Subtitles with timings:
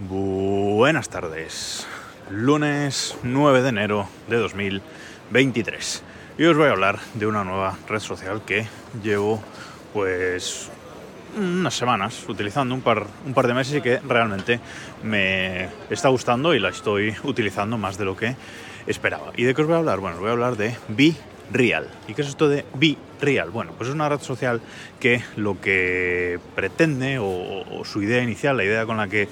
[0.00, 1.84] Buenas tardes.
[2.30, 6.04] Lunes 9 de enero de 2023.
[6.38, 8.68] Y os voy a hablar de una nueva red social que
[9.02, 9.42] llevo
[9.92, 10.70] pues
[11.36, 14.60] unas semanas utilizando un par, un par de meses y que realmente
[15.02, 18.36] me está gustando y la estoy utilizando más de lo que
[18.86, 19.32] esperaba.
[19.36, 19.98] ¿Y de qué os voy a hablar?
[19.98, 21.16] Bueno, os voy a hablar de Be
[21.52, 21.88] Real.
[22.06, 23.50] ¿Y qué es esto de Be Real?
[23.50, 24.60] Bueno, pues es una red social
[25.00, 29.28] que lo que pretende o, su idea inicial, la idea con la, que,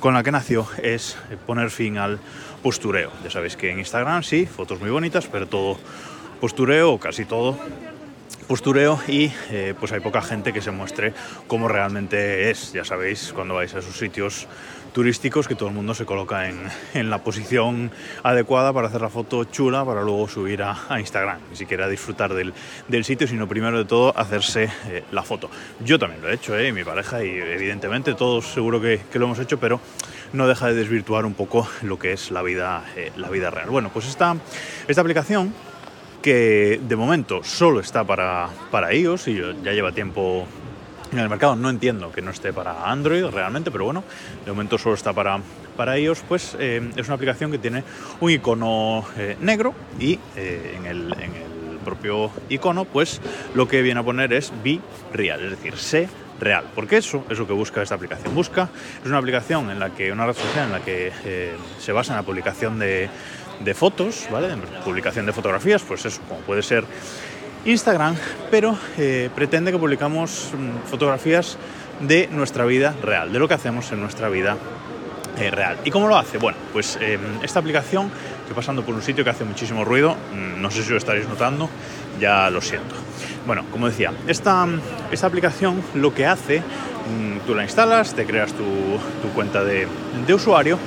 [0.00, 2.18] con la que nació, es poner fin al
[2.62, 3.10] postureo.
[3.22, 5.78] Ya sabéis que en Instagram sí, fotos muy bonitas, pero todo
[6.40, 7.58] postureo casi todo
[8.48, 11.12] postureo y eh, pues hay poca gente que se muestre
[11.46, 12.72] como realmente es.
[12.72, 14.48] Ya sabéis, cuando vais a esos sitios
[14.92, 16.60] turísticos que todo el mundo se coloca en,
[16.94, 17.90] en la posición
[18.22, 21.38] adecuada para hacer la foto chula para luego subir a, a Instagram.
[21.50, 22.52] Ni siquiera disfrutar del,
[22.88, 25.50] del, sitio, sino primero de todo hacerse eh, la foto.
[25.84, 29.26] Yo también lo he hecho, eh, mi pareja, y evidentemente todos seguro que, que, lo
[29.26, 29.80] hemos hecho, pero
[30.32, 33.70] no deja de desvirtuar un poco lo que es la vida, eh, la vida real.
[33.70, 34.36] Bueno, pues esta,
[34.88, 35.54] esta aplicación
[36.22, 40.46] que de momento solo está para, para iOS y ya lleva tiempo
[41.12, 41.56] en el mercado.
[41.56, 44.04] No entiendo que no esté para Android realmente, pero bueno,
[44.44, 45.40] de momento solo está para,
[45.76, 46.20] para iOS.
[46.28, 47.84] Pues eh, es una aplicación que tiene
[48.20, 51.48] un icono eh, negro y eh, en, el, en, el,
[51.84, 53.20] propio icono, pues
[53.54, 54.78] lo que viene a poner es Be
[55.14, 56.08] Real, es decir, sé
[56.40, 56.64] real.
[56.74, 58.34] Porque eso es lo que busca esta aplicación.
[58.34, 58.68] Busca,
[59.02, 61.12] es una aplicación en la que, una red social en la que
[61.78, 63.08] se basa en la publicación de
[63.74, 64.48] fotos, ¿vale?
[64.84, 66.84] Publicación de fotografías, pues eso, como puede ser
[67.64, 68.16] Instagram,
[68.50, 71.58] pero eh, pretende que publicamos mm, fotografías
[72.00, 74.56] de nuestra vida real, de lo que hacemos en nuestra vida
[75.38, 75.76] eh, real.
[75.84, 76.38] ¿Y cómo lo hace?
[76.38, 78.10] Bueno, pues eh, esta aplicación,
[78.48, 81.28] estoy pasando por un sitio que hace muchísimo ruido, mm, no sé si lo estaréis
[81.28, 81.68] notando,
[82.18, 82.94] ya lo siento.
[83.46, 84.66] Bueno, como decía, esta,
[85.12, 89.86] esta aplicación lo que hace, mmm, tú la instalas, te creas tu, tu cuenta de,
[90.26, 90.78] de usuario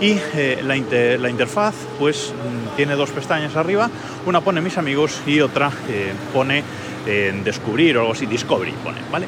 [0.00, 0.74] y eh, la,
[1.18, 3.90] la, interfaz pues mm, tiene dos pestañas arriba,
[4.24, 6.64] una pone mis amigos y otra eh, pone
[7.06, 9.26] eh, descubrir o algo así, discovery pone, ¿vale?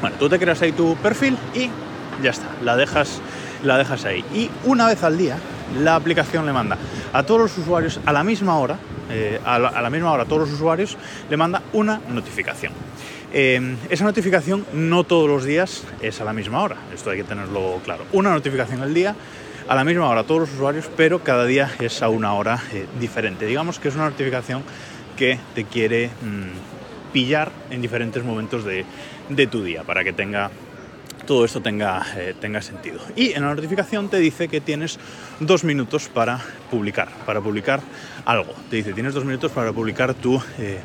[0.00, 1.70] Bueno, tú te creas ahí tu perfil y
[2.22, 3.20] ya está, la dejas,
[3.64, 4.24] la dejas ahí.
[4.32, 5.36] Y una vez al día
[5.78, 6.76] la aplicación le manda
[7.12, 8.76] a todos los usuarios a la misma hora,
[9.10, 10.96] eh, a, la, misma hora a todos los usuarios
[11.28, 12.72] le manda una notificación.
[13.32, 17.24] Eh, esa notificación no todos los días es a la misma hora, esto hay que
[17.24, 18.04] tenerlo claro.
[18.12, 19.14] Una notificación al día
[19.68, 22.60] a la misma hora a todos los usuarios, pero cada día es a una hora
[22.72, 23.46] eh, diferente.
[23.46, 24.64] Digamos que es una notificación
[25.16, 28.84] que te quiere mmm, pillar en diferentes momentos de,
[29.46, 30.50] tu día para que tenga
[31.30, 32.98] todo esto tenga, eh, tenga sentido.
[33.14, 34.98] Y en la notificación te dice que tienes
[35.38, 36.40] dos minutos para
[36.72, 37.80] publicar, para publicar
[38.24, 38.52] algo.
[38.68, 40.80] Te dice, tienes dos minutos para publicar tu eh.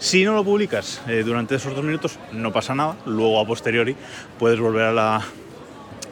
[0.00, 2.96] Si no lo publicas eh, durante esos dos minutos, no pasa nada.
[3.06, 3.94] Luego, a posteriori,
[4.40, 5.22] puedes volver a la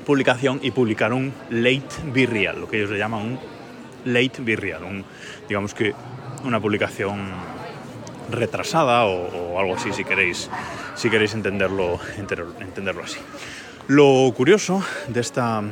[0.06, 3.40] publicación y publicar un late be real, lo que ellos le llaman un
[4.04, 5.04] late be real, un,
[5.48, 5.94] digamos que
[6.44, 7.55] una publicación
[8.30, 10.50] retrasada o, algo así si queréis,
[10.94, 13.18] si queréis entenderlo, entenderlo así.
[13.88, 15.62] Lo curioso de esta,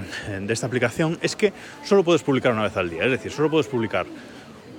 [0.41, 3.51] de esta aplicación es que solo puedes publicar una vez al día, es decir, solo
[3.51, 4.07] puedes publicar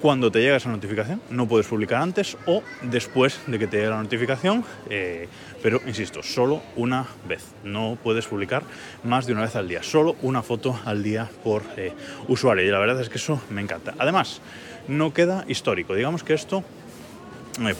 [0.01, 3.89] cuando te llega esa notificación, no puedes publicar antes o después de que te llegue
[3.89, 5.27] la notificación, eh,
[5.63, 8.63] pero insisto, solo una vez, no puedes publicar
[9.03, 11.91] más de una vez al día, solo una foto al día por eh,
[12.27, 13.95] usuario y la verdad es que eso me encanta.
[13.97, 14.41] Además,
[14.87, 16.63] no queda histórico, digamos que esto,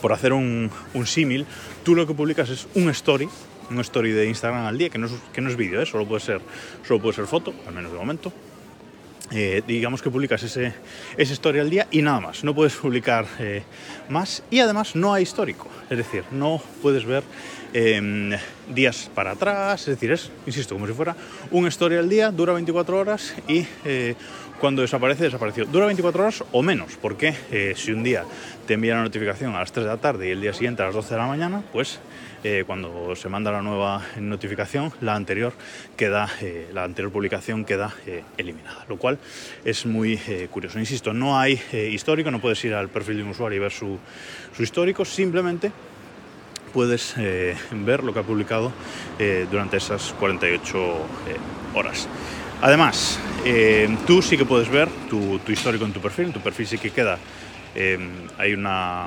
[0.00, 1.46] por hacer un, un símil,
[1.84, 3.28] tú lo que publicas es un story,
[3.70, 5.86] un story de Instagram al día, que no es, que no es vídeo, ¿eh?
[5.86, 6.40] solo, puede ser,
[6.86, 8.32] solo puede ser foto, al menos de momento,
[9.32, 10.72] eh, digamos que publicas ese,
[11.16, 13.64] ese story al día y nada más, no puedes publicar eh,
[14.08, 17.24] más y además no hay histórico, es decir, no puedes ver
[17.78, 18.38] eh,
[18.74, 21.14] días para atrás, es decir, es, insisto, como si fuera
[21.50, 24.14] un story al día, dura 24 horas y eh,
[24.58, 25.66] cuando desaparece, desapareció.
[25.66, 28.24] Dura 24 horas o menos, porque eh, si un día
[28.66, 30.86] te envía la notificación a las 3 de la tarde y el día siguiente a
[30.86, 32.00] las 12 de la mañana, pues
[32.44, 35.52] eh, cuando se manda la nueva notificación, la anterior,
[35.96, 39.18] queda, eh, la anterior publicación queda eh, eliminada, lo cual
[39.64, 40.18] es muy
[40.50, 40.78] curioso.
[40.78, 41.60] Insisto, no hay
[41.90, 43.98] histórico, no puedes ir al perfil de un usuario y ver su,
[44.56, 45.72] su histórico, simplemente
[46.76, 48.70] puedes eh, ver lo que ha publicado
[49.18, 51.36] eh, durante esas 48 eh,
[51.72, 52.06] horas.
[52.60, 53.18] Además,
[54.06, 56.76] tú sí que puedes ver tu, tu, histórico en tu perfil, en tu perfil sí
[56.76, 57.18] que queda,
[58.38, 59.06] hay una,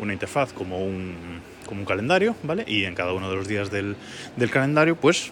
[0.00, 2.64] una interfaz como un, como un, calendario, ¿vale?
[2.66, 3.96] Y en cada uno de los días del,
[4.36, 5.30] del calendario, pues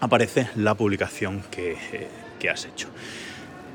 [0.00, 1.76] aparece la publicación que,
[2.38, 2.88] que has hecho.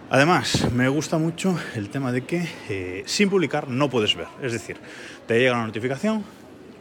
[0.09, 4.27] Además, me gusta mucho el tema de que sin publicar no puedes ver.
[4.41, 4.77] Es decir,
[5.27, 6.23] te llega la notificación,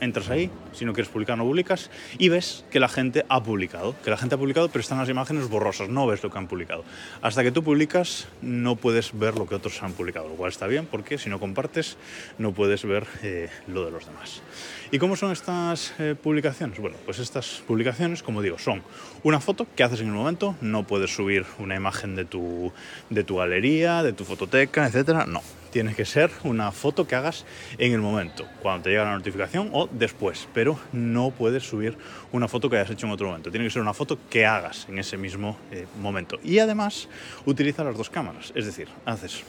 [0.00, 3.94] entras ahí, si no quieres publicar no publicas, y ves que la gente ha publicado,
[4.02, 6.48] que la gente ha publicado, pero están las imágenes borrosas, no ves lo que han
[6.48, 6.84] publicado.
[7.22, 10.66] Hasta que tú publicas no puedes ver lo que otros han publicado, lo cual está
[10.66, 11.96] bien porque si no compartes
[12.38, 14.42] no puedes ver eh, lo de los demás.
[14.90, 16.78] ¿Y cómo son estas eh, publicaciones?
[16.78, 18.82] Bueno, pues estas publicaciones, como digo, son
[19.22, 22.72] una foto que haces en el momento, no puedes subir una imagen de tu,
[23.10, 25.42] de tu galería, de tu fototeca, etcétera, no
[25.76, 27.44] tiene que ser una foto que hagas
[27.76, 31.98] en el momento, cuando te llega la notificación o después, pero no puedes subir
[32.32, 33.50] una foto que hayas hecho en otro momento.
[33.50, 36.38] Tiene que ser una foto que hagas en ese mismo eh, momento.
[36.42, 37.10] Y además
[37.44, 39.42] utiliza las dos cámaras, es decir, haces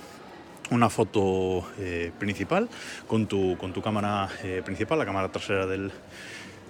[0.70, 2.68] una foto eh, principal
[3.08, 5.94] con tu, con tu cámara eh, principal, la cámara trasera del,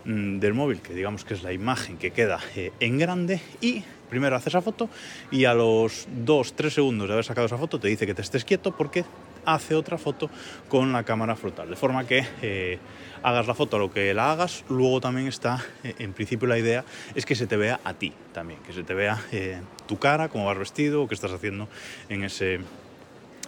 [0.06, 4.36] mm, del móvil, que digamos que es la imagen que queda en grande y primero
[4.36, 4.88] haces esa foto
[5.32, 8.46] y a los 2-3 segundos de haber sacado esa foto te dice que te estés
[8.46, 9.04] quieto porque
[9.48, 10.30] hace otra foto
[10.68, 11.70] con la cámara frontal.
[11.70, 12.78] De forma que eh,
[13.24, 16.60] hagas la foto a lo que la hagas, luego también está, eh, en principio la
[16.60, 16.84] idea
[17.16, 20.28] es que se te vea a ti también, que se te vea eh, tu cara,
[20.28, 21.70] cómo vas vestido, o qué estás haciendo
[22.10, 22.60] en ese,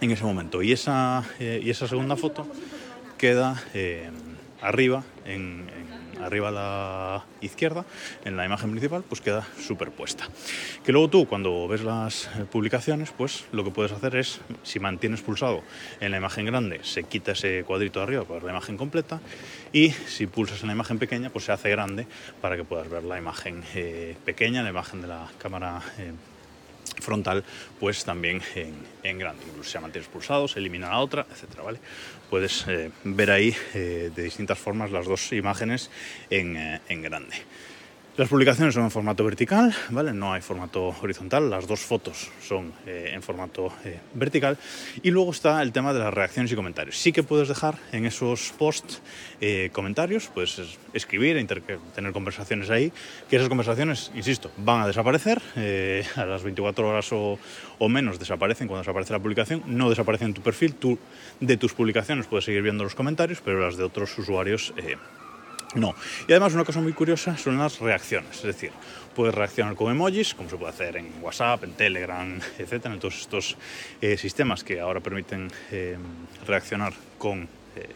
[0.00, 0.62] en ese momento.
[0.62, 2.46] Y esa, y esa segunda foto
[3.18, 3.62] queda
[4.60, 5.66] arriba en
[6.22, 7.84] arriba a la izquierda,
[8.24, 10.28] en la imagen principal, pues queda superpuesta.
[10.84, 14.80] Que luego tú, cuando ves las eh, publicaciones, pues lo que puedes hacer es, si
[14.80, 15.62] mantienes pulsado
[16.00, 19.20] en la imagen grande, se quita ese cuadrito de arriba para ver la imagen completa,
[19.72, 22.06] y si pulsas en la imagen pequeña, pues se hace grande
[22.40, 25.80] para que puedas ver la imagen eh, pequeña, la imagen de la cámara.
[25.98, 26.12] Eh,
[27.00, 27.44] frontal,
[27.78, 28.42] pues también
[29.02, 29.44] en, grande.
[29.46, 31.80] Incluso se mantienes pulsado, se elimina la otra, etcétera, ¿vale?
[32.28, 35.90] Puedes eh, ver ahí eh, de distintas formas las dos imágenes
[36.30, 37.36] en, eh, en grande.
[38.20, 40.12] Las publicaciones son en formato vertical, ¿vale?
[40.12, 44.58] No hay formato horizontal, las dos fotos son eh, en formato eh, vertical.
[45.02, 46.98] Y luego está el tema de las reacciones y comentarios.
[46.98, 49.00] Sí que puedes dejar en esos posts
[49.40, 50.60] eh, comentarios, puedes
[50.92, 51.42] escribir,
[51.94, 52.92] tener conversaciones ahí,
[53.30, 55.40] que esas conversaciones, insisto, van a desaparecer
[56.16, 57.38] a las 24 horas o,
[57.88, 60.98] menos desaparecen cuando desaparece la publicación, no desaparecen en tu perfil, tú
[61.40, 64.74] de tus publicaciones puedes seguir viendo los comentarios, pero las de otros usuarios
[65.74, 65.94] no.
[66.26, 68.72] Y además una cosa muy curiosa son las reacciones, es decir,
[69.14, 73.20] puedes reaccionar con emojis, como se puede hacer en WhatsApp, en Telegram, etcétera, en todos
[73.20, 73.56] estos
[74.00, 75.96] eh, sistemas que ahora permiten eh,
[76.46, 77.42] reaccionar con
[77.76, 77.88] eh,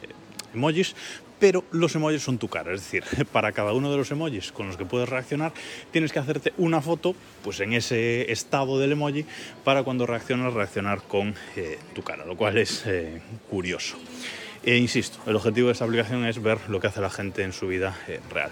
[0.52, 0.94] emojis,
[1.40, 4.68] pero los emojis son tu cara, es decir, para cada uno de los emojis con
[4.68, 5.52] los que puedes reaccionar,
[5.90, 9.24] tienes que hacerte una foto, pues en ese estado del emoji,
[9.64, 11.34] para cuando reaccionas, reaccionar con
[11.94, 12.84] tu cara, lo cual es
[13.50, 13.96] curioso.
[14.66, 17.52] E insisto, el objetivo de esta aplicación es ver lo que hace la gente en
[17.52, 18.50] su vida eh, real.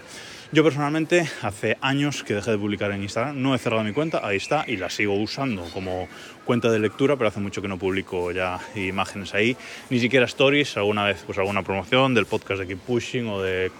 [0.51, 4.21] Yo personalmente hace años que dejé de publicar en Instagram, no he cerrado mi cuenta,
[4.23, 6.07] ahí está, y la sigo usando como
[6.45, 9.57] cuenta de lectura, pero hace mucho que no publico ya imágenes ahí,
[9.89, 13.71] ni siquiera stories, alguna vez pues alguna promoción del podcast de Keep Pushing o de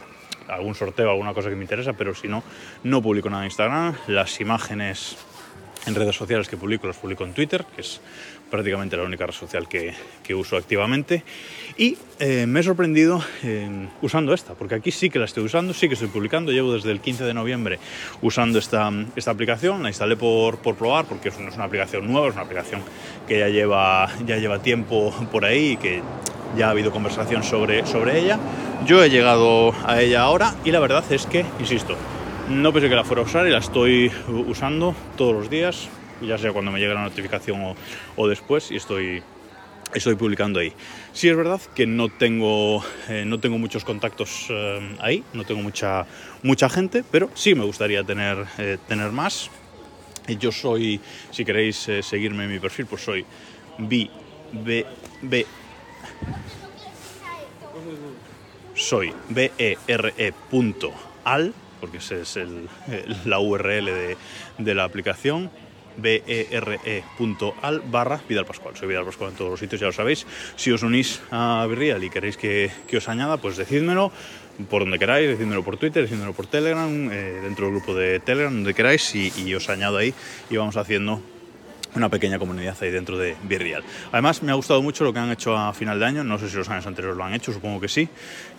[0.48, 2.44] algún sorteo, alguna cosa que me interesa, pero si no,
[2.84, 5.18] no publico nada en Instagram, las imágenes
[5.86, 8.02] en redes sociales que publico las publico en Twitter, que es
[8.50, 9.94] prácticamente la única red social que,
[10.24, 11.24] que uso activamente.
[11.78, 13.24] Y eh, me he sorprendido
[14.02, 16.52] usando esta, porque aquí sí que la estoy usando, sí que estoy publicando.
[16.52, 17.80] Llevo desde el 15 de noviembre
[18.22, 19.82] usando esta, esta aplicación.
[19.82, 22.82] La instalé por, por probar, porque es una aplicación nueva, es una aplicación
[23.28, 26.02] que ya lleva, ya lleva tiempo por ahí y que
[26.56, 28.40] ya ha habido conversación sobre, sobre ella.
[28.86, 31.96] Yo he llegado a ella ahora y la verdad es que, insisto,
[32.50, 35.88] no pensé que la fuera a usar y la estoy usando todos los días,
[36.22, 37.76] ya sea cuando me llegue la notificación
[38.16, 39.24] o, después, y estoy,
[39.94, 40.74] estoy publicando ahí.
[41.14, 45.62] Sí es verdad que no tengo, eh, no tengo muchos contactos eh, ahí, no tengo
[45.62, 46.06] mucha,
[46.42, 49.50] mucha gente, pero sí me gustaría tener, eh, tener más.
[50.40, 51.02] Yo soy,
[51.32, 53.26] si queréis seguirme en mi perfil, pues soy
[53.78, 54.10] B,
[54.54, 54.86] B,
[55.22, 55.46] B,
[58.74, 59.52] soy B,
[61.84, 62.70] Porque esa es el,
[63.26, 64.16] la URL
[64.58, 65.52] de, la aplicación,
[65.98, 68.78] bere.al barra Vidal Pascual.
[68.78, 70.26] Soy Vidal Pascual en todos los sitios, ya lo sabéis.
[70.56, 74.14] Si os unís a Virreal y queréis que, os añada, pues decídmelo
[74.70, 78.54] por donde queráis, decídmelo por Twitter, decídmelo por Telegram, eh, dentro del grupo de Telegram,
[78.54, 80.14] donde queráis, y os añado ahí
[80.50, 81.22] y vamos haciendo
[81.96, 83.84] una pequeña comunidad ahí dentro de Virreal.
[84.12, 86.50] Además, me ha gustado mucho lo que han hecho a final de año, no sé
[86.50, 88.10] si los años anteriores lo han hecho, supongo que sí,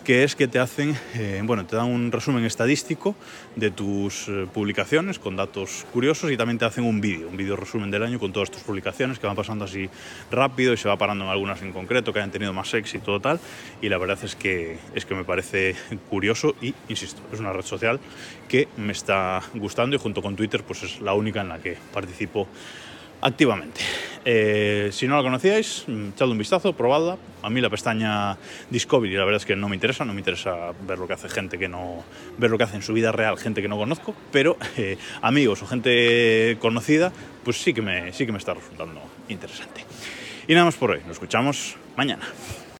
[0.05, 3.17] que es que te hacen, eh, bueno, te dan un resumen estadístico
[3.57, 7.57] de tus eh, publicaciones con datos curiosos y también te hacen un vídeo, un vídeo
[7.57, 9.89] resumen del año con todas tus publicaciones que van pasando así
[10.31, 13.41] rápido y se va parando en algunas en concreto que hayan tenido más éxito tal.
[13.81, 15.75] Y la verdad es que, es que me parece
[16.11, 17.99] curioso y, insisto, es una red social
[18.49, 21.77] que me está gustando y junto con Twitter pues es la única en la que
[21.93, 22.47] participo
[23.25, 23.81] activamente.
[24.27, 27.19] eh, si no la conocíais, mm, echadle un vistazo, probadla.
[27.43, 28.39] A mí la pestaña
[28.71, 31.29] Discovery, la verdad es que no me interesa, no me interesa ver lo que hace
[31.29, 32.05] gente que no.
[32.39, 35.63] ver lo que hace en su vida real gente que no conozco, pero eh, amigos
[35.63, 37.13] o gente conocida,
[37.45, 39.85] pues sí que, me, sí que me está resultando interesante.
[40.49, 42.25] Y nada más por hoy, nos escuchamos mañana.